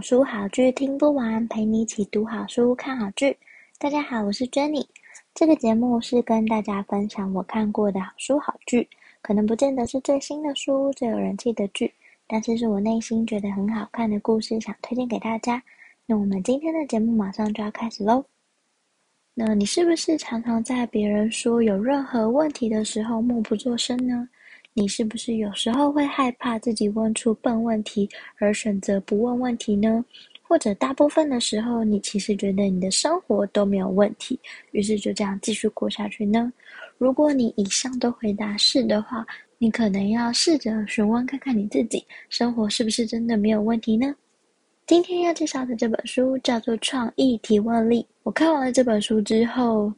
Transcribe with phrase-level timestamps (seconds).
[0.00, 3.36] 好书好剧听不完，陪你一起读好书、看好剧。
[3.78, 4.82] 大家好，我是 Jenny。
[5.34, 8.88] 这个节目是跟大家分享我看过的好书好剧，
[9.20, 11.92] 可能不见得是最新的书、最有人气的剧，
[12.26, 15.62] 但是是我内心觉得很好看的故事，想推荐给大家。
[16.06, 18.24] 那我们今天的节目马上就要开始喽。
[19.34, 24.26] 那你是不是常常在别人说有任何问题的时候默不作声呢？
[24.80, 28.08] 你是不是有时候会害怕自己问出笨问题，
[28.38, 30.02] 而选择不问问题呢？
[30.40, 36.50] 或者大部分的时候，你其实觉得你的生活都没有问题，于是就这样继续过下去呢？
[36.96, 39.26] 如果你以上都回答是的话，
[39.58, 44.14] 你可能要试着询问看看你自己，生活是不是真的没有问题呢？
[44.86, 48.00] 今天要介绍的这本书叫做《创意提问力》。
[48.22, 49.92] 我看完了这本书之后，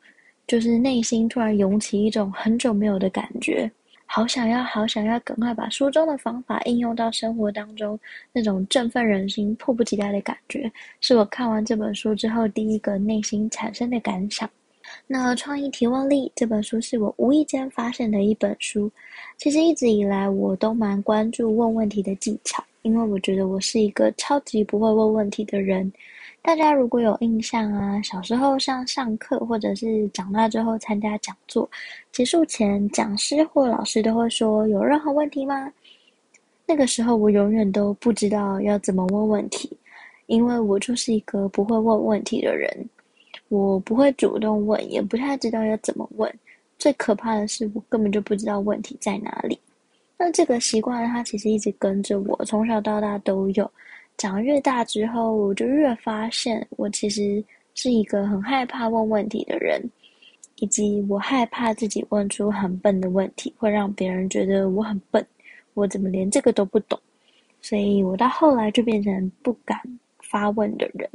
[0.44, 3.70] 就是内心突然涌起一种很久没有的感觉。
[4.14, 7.98] 好想要，好想要，赶快把书中的方法应用到生活当中，
[8.30, 14.46] 那种振奋人心、迫不及待的感觉，是我看完这本书之后第一个内心产生的感想。
[15.06, 18.92] 那《创意提问力》这本书是我无意间发现的一本书。
[19.38, 25.91] 其实一直以来我都蛮关注问问题的技巧，因为我觉得我是一个超级不会问问题的人。
[26.42, 31.70] 大家如果有印象啊，小时候上上课，或者是长大之后参加讲座，
[32.10, 35.72] 结束前讲师或老师都会说：“有任何问题吗？”
[36.66, 39.70] 那个时候我永远都不知道要怎么问问题，
[40.26, 42.68] 因为我就是一个不会问问题的人，
[43.48, 46.32] 我不会主动问，也不太知道要怎么问。
[46.76, 49.56] 最可怕的是，我根本就不知道问题在哪里。
[50.19, 53.70] 那这个习惯它其实一直跟着我，从小到大都有。
[54.17, 59.83] 长越大之后，我就越发现，我其实是一个很害怕问问题的人，
[60.56, 65.27] 以及我害怕自己问出很笨的问题，会让别人觉得我很笨，
[65.75, 66.99] 我怎么连这个都不懂？
[67.61, 69.81] 所以我到后来就变成不敢
[70.21, 71.09] 发问的人。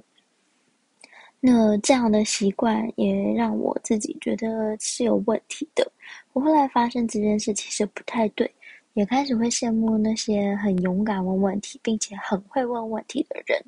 [1.40, 5.90] 那这样的习惯也让我自己觉得是有问题的。
[6.34, 8.50] 我后来发现这件事其实不太对。
[8.98, 13.64] 也开始会羡慕那些很勇敢问问题，并且很会问问题的人。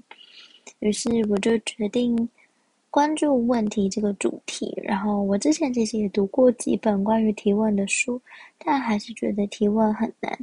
[0.80, 2.28] 于是我就决定
[2.90, 4.74] 关注问题这个主题。
[4.84, 8.20] 然后我之前其实也读过几本关于提问的书，
[8.58, 10.36] 但还是觉得提问很难。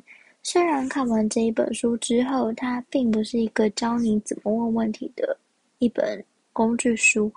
[0.44, 5.36] 虽然看完这一本书之后，它并不是一个教你怎么问问题的
[5.80, 7.28] 一本工具书，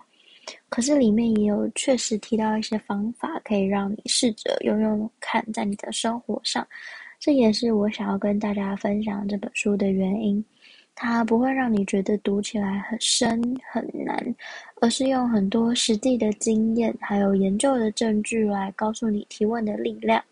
[0.70, 6.64] 可是里面也有确实提到一些方法，可以让你试着用用看，在你的生活上。
[7.20, 10.44] 这也是我想要跟大家分享这本书的原因，
[10.96, 14.36] 它不会让你觉得读起来很深很难，
[14.80, 20.24] 而是用很多实际的经验还有研究的证据来告诉你提问的力量。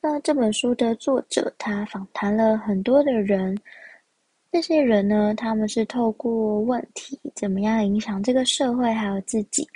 [0.00, 3.54] 那这本书的作者他访谈了很多的人，
[4.50, 9.68] 这些人呢，他们是透过问题怎么样影响这个社会还有自己。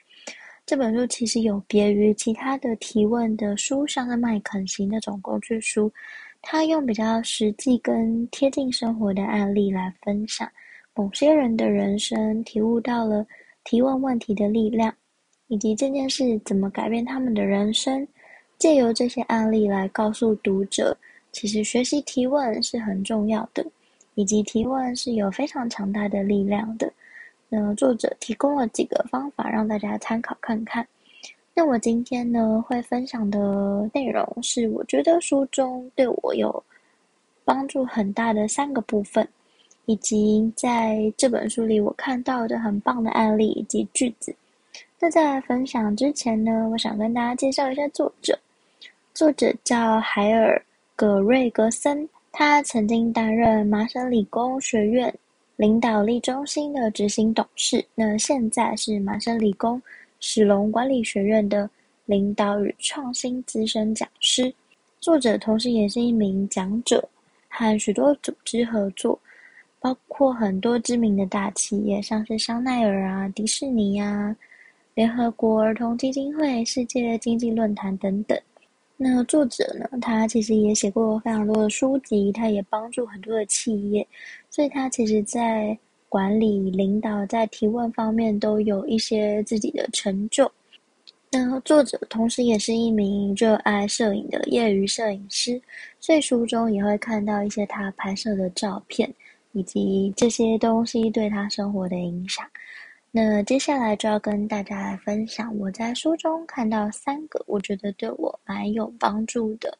[0.64, 5.92] 这本书其实有别于其他的提问的书，像是麦肯锡那种工具书。
[6.40, 10.48] 他用比较实际跟贴近生活的案例来分享
[10.94, 13.26] 某些人的人生，体悟到了
[13.64, 14.94] 提问问题的力量，
[15.48, 18.06] 以及这件事怎么改变他们的人生。
[18.56, 20.96] 借由这些案例来告诉读者，
[21.30, 23.64] 其实学习提问是很重要的，
[24.14, 26.92] 以及提问是有非常强大的力量的。
[27.48, 30.86] 那作者提供了几个方法让大家参考看看。
[31.58, 36.62] 那我今天呢，会分享的内容是我觉得书中对我有
[37.44, 39.26] 帮助很大的三个部分，
[39.86, 44.32] 以及在这本书里我看到的很棒的案例以及句子。
[45.00, 48.38] 那在分享之前呢，我想跟大家介绍一下作者。
[49.12, 50.56] 作者叫海尔·
[50.94, 55.12] 葛瑞格森，他曾经担任麻省理工学院
[55.56, 59.82] 领导力中心的执行董事，那现在是麻省理工。
[60.20, 61.68] 史隆管理学院的
[62.06, 64.52] 领导与创新资深讲师，
[65.00, 67.08] 作者同时也是一名讲者，
[67.48, 69.18] 和许多组织合作，
[69.78, 74.34] 包括很多知名的大企业，像是香奈儿啊、迪士尼啊、
[74.94, 78.38] 联合国儿童基金会、世界经济论坛等等。
[78.96, 84.04] 那作者呢，他其实也写过非常多的书籍，他也帮助很多的企业，
[84.50, 85.78] 所以他其实在
[86.08, 90.50] 管理、领导，在提问方面都有一些自己的成就。
[91.30, 95.60] 那作者同时也是一名热爱摄影的业余摄影师，
[96.00, 99.12] 所以书中也会看到一些他拍摄的照片，
[99.52, 102.46] 以及这些东西对他生活的影响。
[103.10, 109.76] 那接下来就要跟大家来分享我在书中看到三个我觉得对我蛮有帮助的，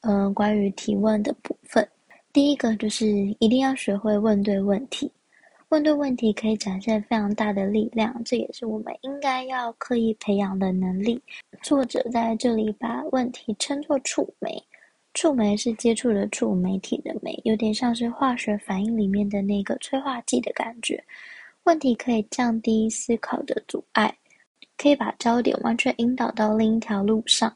[0.00, 1.86] 嗯、关于提问的部分。
[2.32, 3.06] 第一个就是
[3.38, 5.10] 一定要学会问对问题。
[5.74, 11.20] 问对问题可以展现非常大的力量，这也是我们应该要刻意培养的能力。
[11.64, 14.56] 作者在这里把问题称作触媒，
[15.14, 21.02] 触媒是接触的触，媒体的媒，有点像是化学反应里面的那个催化剂的感觉。
[21.64, 24.16] 问题可以降低思考的阻碍，
[24.78, 27.52] 可以把焦点完全引导到另一条路上。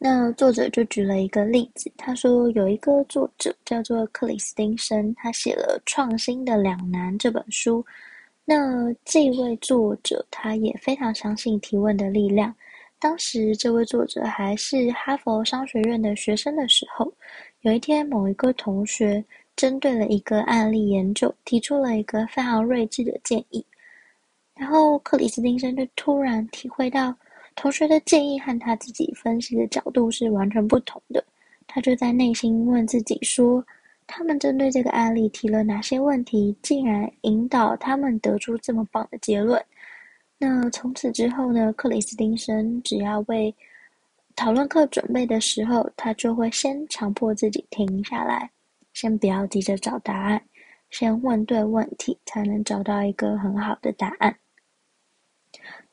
[0.00, 7.84] 那作者就举了一个例子，他说有一个作者叫做克里斯汀森，他写了《创新的两难》这本书。
[8.44, 12.54] 那这位作者他也非常相信提问的力量。
[13.00, 17.12] 当时这位作者还是哈佛商学院的学生的时候，
[17.62, 19.22] 有一天某一个同学
[19.56, 23.66] 针对了一个案例研究，提出了一个非常睿智的建议，
[24.54, 27.12] 然后克里斯汀森就突然体会到。
[27.58, 31.22] 同学的建议和他自己分析的角度是完全不同的，
[31.66, 33.66] 他就在内心问自己说：
[34.06, 39.60] 他们针对这个案例提了哪些问题，竟然引导他们得出这么棒的结论？
[40.38, 43.52] 那从此之后呢，克里斯汀森只要为
[44.36, 48.48] 讨论课准备的时候，他就会先强迫自己停下来，
[48.94, 50.40] 先不要急着找答案，
[50.90, 54.32] 先问对问题，才能找到一个很好的答案。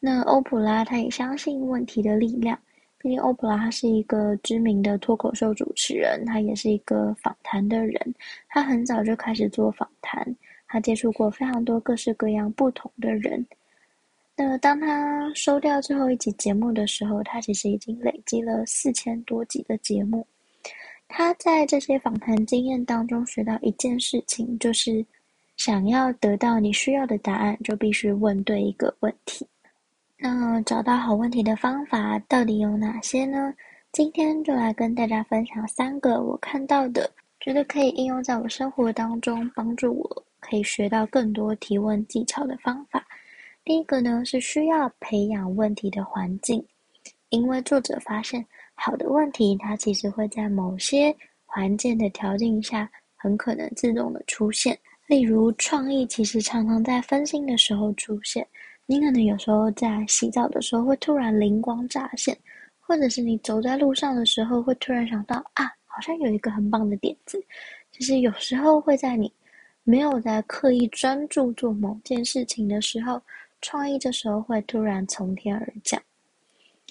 [0.06, 2.56] 那欧普拉他也相信问题的力量，
[3.00, 8.14] 毕竟欧普拉他是一个知名的脱口秀主持人，他也是一个访谈的人。
[8.48, 10.24] 他很早就开始做访谈，
[10.68, 13.44] 他接触过非常多各式各样不同的人。
[14.36, 20.24] 那当他收掉最后一集节目的时候，他其实已经累积了四千多集的节目。
[21.08, 25.04] 他在这些访谈经验当中学到一件事情，就是
[25.58, 29.48] 想要得到你需要的答案，就必须问对一个问题。
[30.18, 33.54] 那找到好问题的方法到底有哪些呢？
[33.92, 37.10] 今天就来跟大家分享三个我看到的，
[37.42, 43.06] 觉得可以应用在我生活当中，帮助我可以学到更多提问技巧的方法。
[43.66, 46.66] 第一个呢，是需要培养问题的环境，
[47.30, 51.14] 因为作者发现，好的问题它其实会在某些
[51.46, 54.78] 环境的条件下，很可能自动的出现。
[55.08, 58.48] 例如，创意其实常常在分心的时候出现。
[58.88, 62.38] 你可能有时候在洗澡的时候会突然灵光乍现，
[62.80, 67.44] 或者是你走在路上的时候会突然想到啊，好像有一个很棒的点子。
[67.92, 69.32] 就是有时候会在你
[69.84, 73.20] 没有在刻意专注做某件事情的时候，
[73.62, 76.00] 创意这时候会突然从天而降。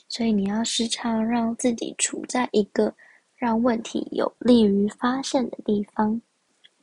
[0.08, 2.92] 所以你要时常让自己处在一个
[3.36, 6.20] 让问题有利于发现的地方。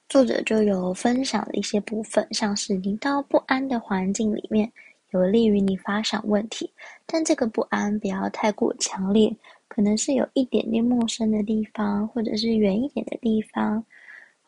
[0.07, 4.71] 作者就有分享了一些部分，像是你到不安的环境里面。
[5.11, 6.71] 有利于你发想问题，
[7.05, 9.33] 但这个不安不要太过强烈，
[9.67, 13.83] 可能是有一点点陌生的地方，或者是远一点的地方，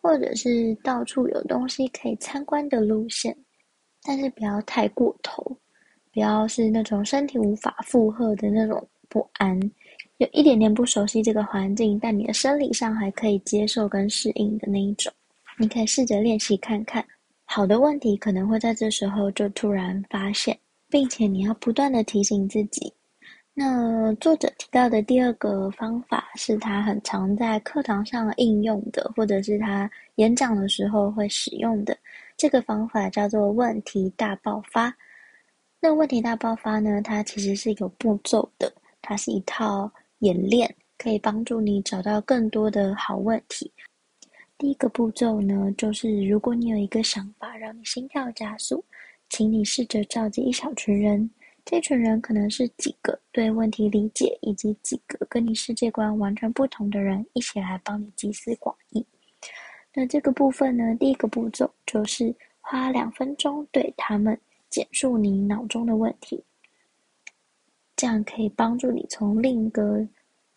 [0.01, 3.36] 或者是到处有东西可以参观的路线，
[4.04, 5.43] 但是不要太过头，
[6.13, 9.60] 不要是那种身体无法负荷的那种不安，
[10.17, 15.12] 有一点点不熟悉这个环境，但你的生理上还可以接受跟适应的那一种，
[15.58, 17.05] 你可以试着练习看看。
[17.45, 20.57] 好的问题可能会在这时候就突然发现，
[20.89, 22.91] 并且你要不断地提醒自己。
[23.53, 31.95] 那作者提到的第二个方法是他很常在课堂上应用的，或者是他演讲的时候会使用的。
[32.35, 34.91] 这个方法叫做问题大爆发。
[35.79, 38.73] 那问题大爆发呢，它其实是有步骤的，
[39.03, 43.71] 它是一套演练，可以帮助你找到更多的好问题。
[44.63, 48.82] 第一个步骤呢，就是如果你有一个想法让你心跳加速，
[49.27, 51.29] 请你试着召集一小群人，
[51.65, 59.05] 这群人可能是几个对问题理解以及几个跟你世界观完全不同的人，一起来帮你集思广益。
[59.93, 64.39] 那这个部分呢，第一个步骤就是花两分钟对他们
[64.70, 66.41] 简述你脑中的问题，
[67.98, 70.08] 这样可以帮助你从另一个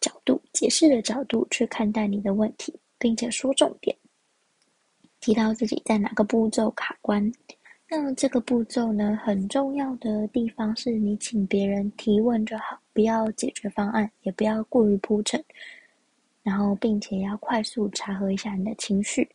[0.01, 2.73] 角度、解释的角度去看待你的问题。
[2.99, 3.97] 并且说重点，
[5.21, 7.33] 提到自己在哪个步骤卡关。
[7.89, 15.43] 那这个步骤呢，很重要的地方是你请别人提问就好，不要解决方案，也不要过于铺陈。
[16.43, 19.29] 然后，并且要快速查核一下你的情绪。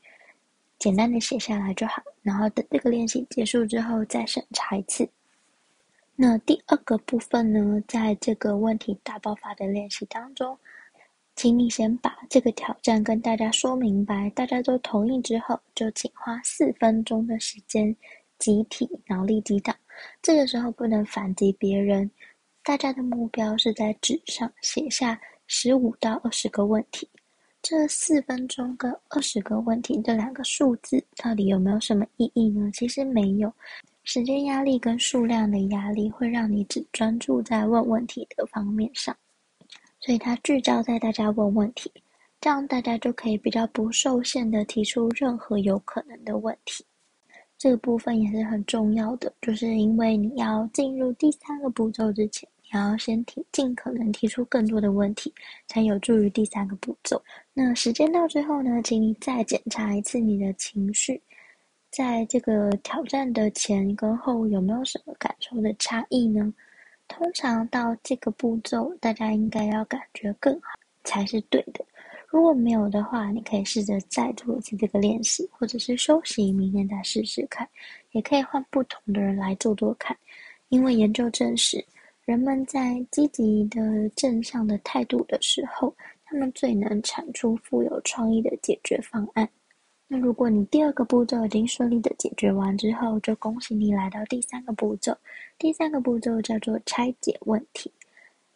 [0.80, 5.08] 简单的写下来就好，然后等这个练习结束之后再审查一次。
[6.15, 10.58] 那第二个部分呢，在这个问题大爆发的练习当中，
[11.42, 17.96] 请你先把这个挑战跟大家说明白，大家都同意之后，就请花四分钟的时间
[18.38, 19.76] 集体脑力激荡。
[20.22, 22.08] 这个时候不能反击别人，
[22.64, 27.10] 大家的目标是在纸上写下十五到二十个问题。
[27.64, 32.70] 这四分钟跟二十个问题这两个数字到底有没有什么意义呢？
[32.72, 33.52] 其实没有。
[34.04, 39.18] 时间压力跟数量的压力会让你只专注在问问题的方面上，
[40.01, 41.91] 所以它聚焦在大家问问题，
[42.41, 46.84] 这样大家就可以比较不受限的提出任何有可能的问题。
[47.55, 55.31] 这个部分也是很重要的，就是因为你要进入第三个步骤之前，你要先提尽可能提出更多的问题，
[55.67, 57.24] 才有助于第三个步骤。
[57.53, 61.22] 那时间到最后呢，请你再检查一次你的情绪。
[61.91, 66.51] 在这个挑战的前跟后有没有什么感受的差异呢？
[67.12, 70.70] 通常到这个步骤，大家应该要感觉更好
[71.03, 71.84] 才是对的。
[72.30, 77.68] 如果没有的话，你可以试着再做一次这个练习，或者是休息，明天再试试看。
[78.12, 80.18] 也可以换不同的人来做做看，
[80.70, 81.84] 因为研究证实，
[82.24, 89.48] 人们在积极的正向的态度的时候，他们最能产出富有创意的解决方案。
[90.13, 95.18] 那如果你第二个步骤已经顺利的解决完之后，就恭喜你来到第三个步骤。
[95.58, 97.89] 第三个步骤叫做拆解问题。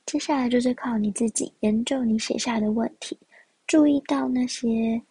[0.06, 3.18] 接下来就是靠你自己研究你写下的问题，
[3.68, 5.02] 注意到那些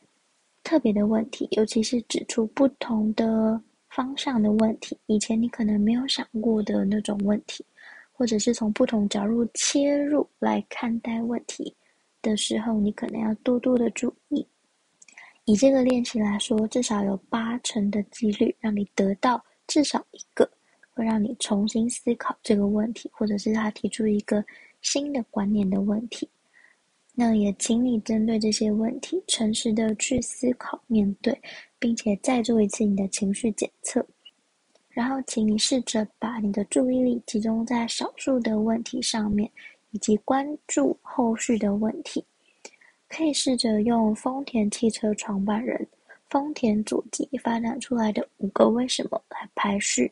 [0.63, 3.59] 特别的问题，尤其是指出不同的
[3.89, 7.65] 方向的问题，以前你可能没有想过的那种问题，
[8.13, 11.75] 或者是从不同角度切入来看待问题
[12.21, 14.47] 的时候，你可能要多多的注意。
[15.47, 20.49] 以这个练习来说，至少有八成的几率让你得到至少一个
[20.95, 24.45] 会让你重新思考这个问题，或者是他提出一个
[24.81, 26.29] 新的观念的问题。
[27.15, 31.39] 那也请你针对这些问题，诚实的去思考、面对，
[31.79, 34.05] 并且再做一次你的情绪检测。
[34.89, 39.51] 然后，请你试着把你的注意力集中在少数的问题上面，
[39.91, 42.25] 以及关注后续的问题。
[43.09, 45.87] 可以试着用丰田汽车创办人
[46.31, 50.11] 丰田佐吉发展出来的五个为什么来排序。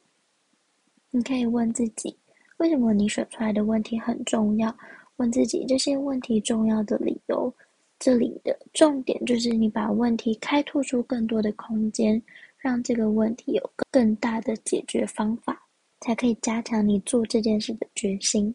[1.11, 2.17] 你可以问自己，
[2.59, 4.75] 为什么你选出来的问题很重要？
[5.17, 7.53] 问自己这些问题重要的理由。
[7.99, 12.21] 这里的重点就是你把问题开拓出更多的空间，
[12.59, 15.61] 让这个问题有更大的解决方法，
[16.01, 18.53] 才可以加强你做这件事的决心，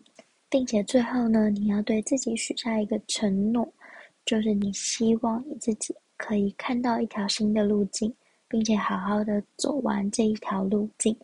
[0.49, 3.67] 并且最后呢，你要对自己许下一个承诺。
[4.27, 8.13] 就是你希望你自己可以看到一条新的路径，
[8.49, 11.17] 并且好好的走完这一条路径。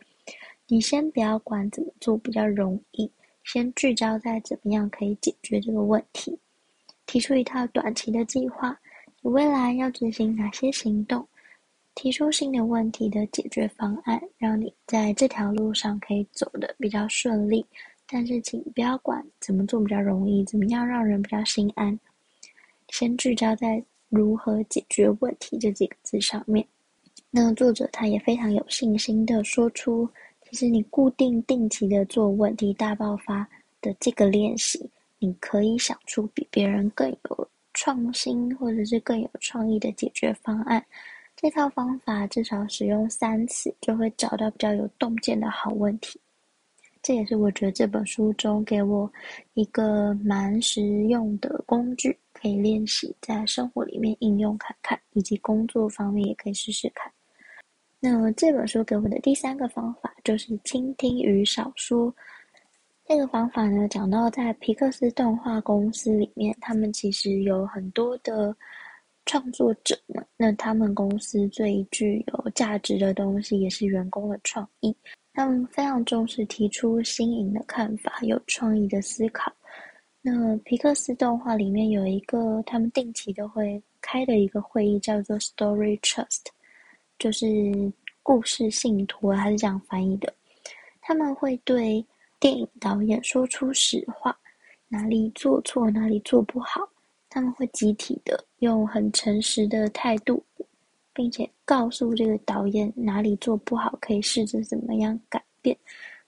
[0.66, 3.08] 你先不要管怎么做比较容易，
[3.44, 6.38] 先聚焦在怎么样可以解决这个问题，
[7.04, 8.74] 提出一套短期的计划，
[9.20, 11.28] 你未来要执行哪些行动，
[11.94, 17.66] 提出新的问题的解决方案，让你在这条路上可以走得比较顺利。
[18.06, 22.00] 但是请不要管怎么做比较容易，怎么样让人比较心安。
[22.96, 26.64] 先聚焦在如何解决问题这几个字上面。
[27.28, 30.08] 那作者他也非常有信心的说出，
[30.48, 33.48] 其实你固定定期的做问题大爆发
[33.80, 40.80] 的这个练习，你可以想出比别人更有创新或者是更有创意的解决方案。
[41.34, 46.20] 这套方法至少使用三次，就会找到比较有洞见的好问题。
[47.02, 49.12] 这也是我觉得这本书中给我
[49.54, 52.16] 一个蛮实用的工具。
[52.44, 57.10] 可以练习在生活里面应用看看，以及工作方面也可以试试看。
[58.00, 62.14] 那这本书给我们的第三个方法就是倾听与少说。
[63.06, 68.54] 这个方法呢，讲到在皮克斯动画公司里面，他们其实有很多的
[69.24, 70.22] 创作者们。
[70.36, 74.94] 那他们公司最具有价值的东西，也是员工的创意。
[75.32, 79.50] 他们非常重视提出新颖的看法，有创意的思考。
[80.26, 86.46] 那皮克斯动画里面有一个他们定期都会开的一个会议，叫做 Story Trust，
[87.18, 87.46] 就是
[88.22, 90.32] 故事信托，它是这样翻译的。
[91.02, 92.02] 他们会对
[92.40, 94.34] 电影导演说出实话，
[94.88, 96.80] 哪里做错，哪里做不好，
[97.28, 100.42] 他们会集体的用很诚实的态度，
[101.12, 105.76] 并且告诉这个导演哪里做不好，可以试着怎么样改变。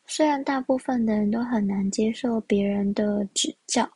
[0.07, 3.89] 虽然大部分的人都很难接受别人的指教，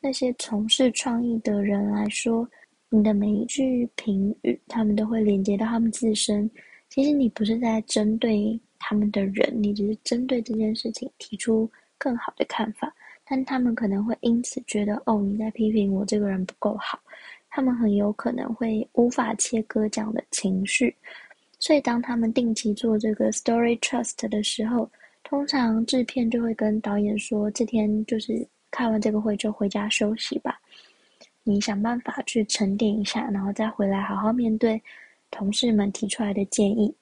[0.00, 2.48] 那些从事创意的人来说，
[2.88, 6.48] 你的每一句评语，他们都会连接到他们自身。
[6.88, 12.94] 其实你不是在针对他们的人，你只是针对这件事情提出更好的看法。
[13.24, 17.00] 但他们可能会因此觉得，哦，你在批评我这个人不够好。
[17.48, 20.94] 他们很有可能会无法切割这样的情绪。
[21.58, 24.90] 所以当他们定期做这个 story trust 的时候，
[25.24, 30.60] 通常制片就会跟导演说：“这天就是开完这个会就回家休息吧。”
[31.44, 34.80] 你想办法去沉淀一下，然后再回来好好面对
[35.30, 36.94] 同事们提出来的建议。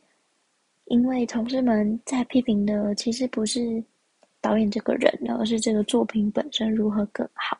[0.86, 3.82] 因为同事们在批评的其实不是
[4.40, 7.58] 导演这个人，而是这个作品本身如何更好。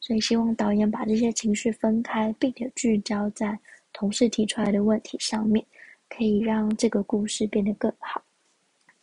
[0.00, 3.58] 所以希望导演把这些情绪分开，并且聚焦在
[3.92, 5.64] 同事提出来的问题上面，
[6.08, 8.22] 可以让这个故事变得更好。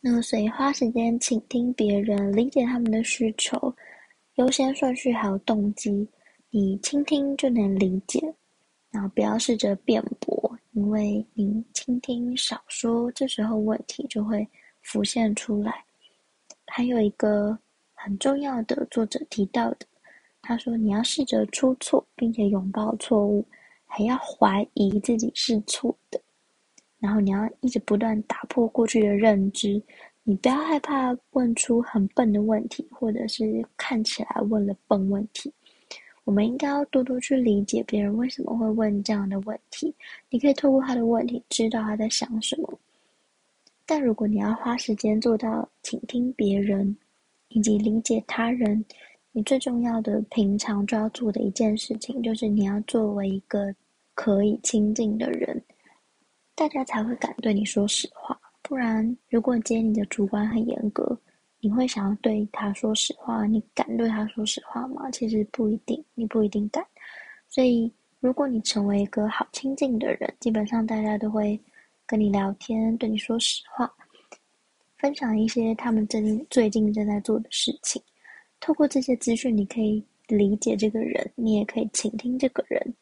[0.08, 3.74] 那，所以花时间倾听别人，理解他们的需求、
[4.36, 6.08] 优先顺序还有动机。
[6.48, 8.20] 你倾听就能理解，
[8.92, 14.48] 然后不要试着辩驳，因为你倾听少说，这时候问题就会
[14.80, 15.84] 浮现出来。
[16.66, 17.58] 还有一个
[17.92, 19.78] 很重要的作者提到的，
[20.40, 23.44] 他说你要试着出错，并且拥抱错误，
[23.86, 26.20] 还要怀疑自己是错的，
[26.98, 29.80] 然后你要一直不断打破过去的认知，
[30.24, 35.52] 你不要害怕问出很笨的问题，或者是看起来问了笨问题。
[36.24, 39.94] 我们应该要多多去理解别人为什么会问这样的问题。
[40.28, 42.78] 你可以透过他的问题知道他在想什么。
[43.84, 46.96] 但如果你要花时间做到倾听别人
[47.50, 48.84] 以及理解他人，
[49.30, 53.72] 你最重要的平常就要做的一件事情，就是你要作为一个
[54.14, 55.62] 可以亲近的人，
[56.56, 58.36] 大家才会敢对你说实话。
[58.62, 61.16] 不然，如果今天你的主管很严格，
[61.60, 63.44] 你会想要对他说实话？
[63.46, 65.10] 你敢对他说实话吗？
[65.10, 66.82] 其实不一定，你不一定敢。
[67.46, 71.60] 所以，如果你成为一个好亲近的人，基本上大家都会
[72.06, 73.92] 跟你聊天，对你说实话，
[74.96, 78.02] 分享一些他们最近最近正在做的事情。
[78.60, 82.94] 透过这些资讯，你可以理解这个人，你也可以倾听这个人。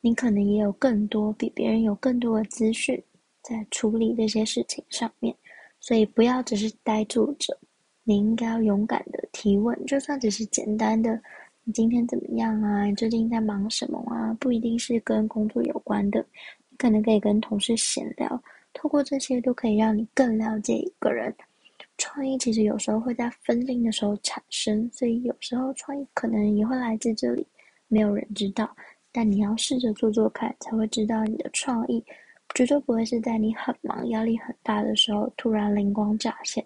[0.00, 3.02] 你可能也有更多比别人有更多的资讯
[3.42, 5.34] 在处理这些事情上面。
[5.78, 7.58] 所以，不要只是呆坐着。
[8.02, 11.20] 你应该要勇敢的提问，就算只是简单的
[11.64, 12.84] “你今天怎么样啊？
[12.84, 16.24] 你最近在忙什么啊？”不一定是跟工作有关的，
[16.70, 21.32] 你可能可以跟同事闲聊，透过这些都可以让你更了解一个人。
[21.98, 27.46] 创意其实有时候会在分心的时候产生，所以有时候创意可能也会来自这里，
[27.88, 28.74] 没有人知道。
[29.12, 32.04] 但你要试着做做看，才会知道你的创意
[32.54, 36.64] 绝对不会是在你很忙、压力很大的时候突然灵光乍现。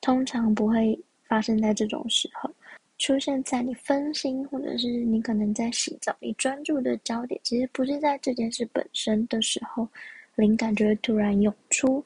[0.00, 2.50] 通常不会发生在这种时候，
[2.98, 9.88] 出现在你分心，或者是你可能在洗澡，你专注的焦点其实不是在这件事本身的时候，
[10.36, 12.04] 灵感就会突然涌出。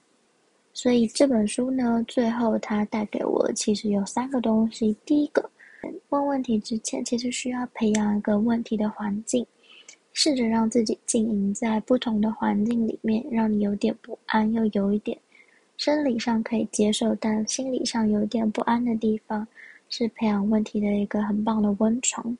[0.72, 4.96] 所以这本书呢，最后它带给我其实有三个东西。
[5.04, 5.50] 第一个，
[6.10, 9.44] 问问题之前，其实需要培养一个问题的环境，
[10.20, 15.16] 试着让自己经营在不同的环境里面，让你有点不安，又有一点。
[15.76, 19.46] 生理上可以接受，但心理上有点不安的地方，
[19.88, 22.36] 是培养问题的一个很棒的温床。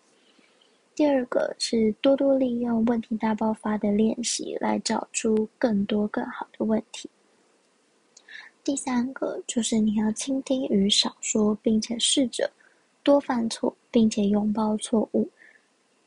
[0.96, 7.08] 第二个是多多利用问题大爆发的练习，来找出更多更好的问题。
[8.64, 12.50] 第三个就是你要倾听与少说，并且试着
[13.04, 15.28] 多犯错，并且拥抱错误，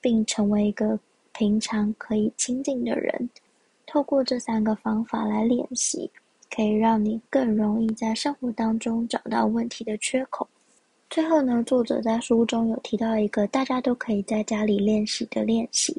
[0.01, 0.99] 并成为一个
[1.33, 3.29] 平常可以亲近的人。
[3.85, 6.09] 透过这三个方法来练习。
[6.53, 10.45] 可以让你更容易在生活当中找到问题的缺口。
[11.09, 15.95] 最后呢，作者在书中有提到一个大家都可以在家里练习的练习，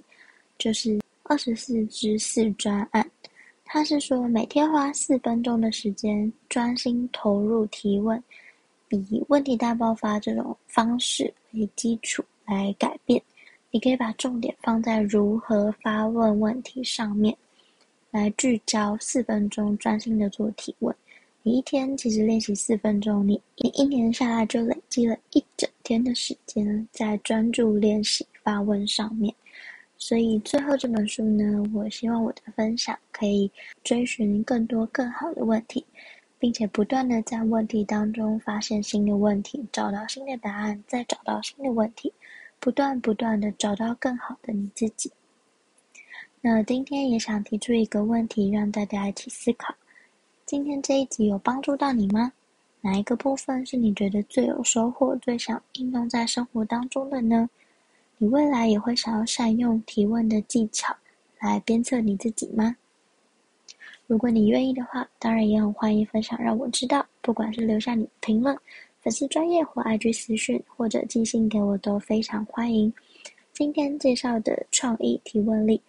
[0.58, 3.10] 就是二十四支四专案。
[3.64, 8.22] 他是说每天花四分钟的时间专心投入提问，
[8.90, 13.22] 以问题大爆发这种方式为基础来改变。
[13.74, 17.34] 你可以把重点放在如何发问问题上面。
[18.10, 20.94] 来聚焦四分钟，专心的做提问。
[21.42, 29.34] 你一天其实练习四分钟，你你一年下来就累积了一整天的时间在专注练习发问上面。
[29.96, 33.50] 所以最后这本书呢，我希望我的分享可以
[33.82, 35.82] 追寻更多更好的问题，
[36.38, 42.12] 并且不断的在问题当中发现新的问题，找到新的答案，再找到新的问题，
[42.62, 45.10] 不断不断的找到更好的你自己。
[46.40, 49.74] 那今天也想提出一个问题，让大家一起思考。
[50.46, 52.32] 今天这一集有帮助到你吗？
[52.80, 57.50] 哪一个部分是你觉得最有收获、最想应用在生活当中的呢？
[58.18, 60.94] 你未来也会想要善用提问的技巧
[61.40, 62.76] 来鞭策你自己吗？
[64.06, 67.04] 如果你愿意的话，当然也很欢迎分享，让我知道。
[67.20, 68.56] 不管是留下你的评论、
[69.02, 72.92] 粉丝专业或 IG 私讯，或者寄信给我，都非常欢迎。
[73.52, 75.82] 今天介绍的创意提问力，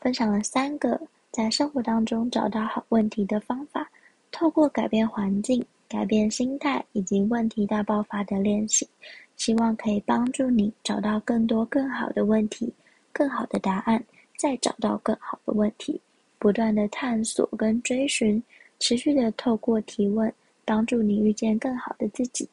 [0.00, 1.00] 分享了三个
[1.32, 3.90] 在生活当中找到好问题的方法，
[4.30, 8.88] 透过改变环境、改变心态以及问题大爆发的练习，
[9.36, 12.72] 希望可以帮助你找到更多更好的问题、
[13.12, 14.00] 更好的答案，
[14.38, 16.00] 再找到更好的问题，
[16.38, 18.40] 不断的探索跟追寻，
[18.78, 20.32] 持续的透过提问，
[20.66, 22.48] 帮助你遇见更好的自己。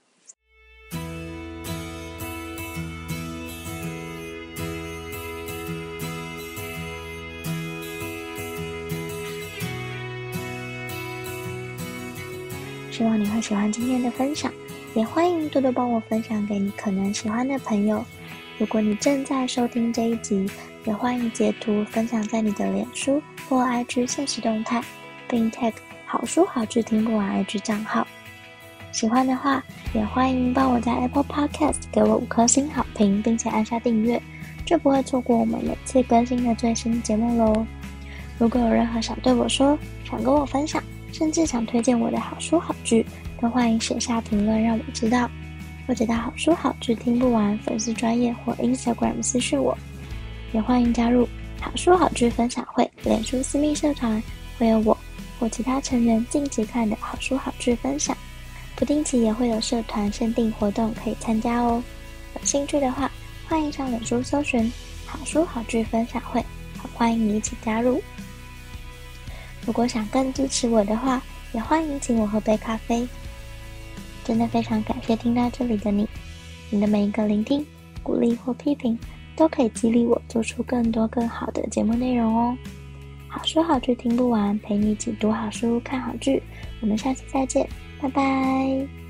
[12.92, 14.54] 希望你会喜欢今天的分享，
[14.94, 18.06] 也欢迎多多帮我分享给你可能喜欢的朋友。
[18.60, 20.48] 如果你正在收听这一集，
[20.86, 24.80] 也欢迎截图分享在你的脸书或 IG 现实动态，
[25.28, 25.74] 并 tag
[26.14, 28.06] 好书好剧听不完 IG 账号。
[28.92, 29.64] 喜欢的话，
[29.96, 34.22] 也欢迎帮我在 Apple Podcast 给我五颗星好评，并且按下订阅，
[34.64, 37.66] 就不会错过我们每次更新的最新节目喽。
[38.38, 39.76] 如果有任何想对我说、
[40.08, 43.04] 想跟我分享，甚至想推荐我的好书好剧，
[43.42, 45.28] 都欢迎写下评论让我知道，
[45.88, 49.76] 或者到好书好剧听不完粉丝专页或 Instagram 私讯我，
[50.52, 51.28] 也欢迎加入
[51.60, 54.22] 好书好剧分享会脸书私密社团，
[54.60, 54.96] 会有我
[55.44, 58.16] 或其他成员近期看的好书好剧分享，
[58.78, 61.84] 不定期也会有社团限定活动可以参加哦。
[62.36, 63.12] 有兴趣的话，
[63.46, 64.72] 欢迎上脸书搜寻
[65.06, 66.40] 好书好剧分享会，
[66.78, 68.02] 好欢迎你一起加入。
[69.66, 73.06] 如果想更支持我的话，也欢迎请我喝杯咖啡。
[74.24, 76.08] 真的非常感谢听到这里的你，
[76.70, 77.66] 你的每一个聆听、
[78.02, 78.98] 鼓励或批评，
[79.36, 82.58] 都可以激励我做出更多更好的节目内容哦。
[83.34, 86.40] 好书好剧听不完，陪你一起读好书、看好剧。
[86.82, 87.68] 我们下期再见，
[88.00, 89.03] 拜拜。